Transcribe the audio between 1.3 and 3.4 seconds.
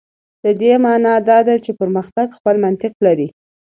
ده چې پرمختګ خپل منطق لري.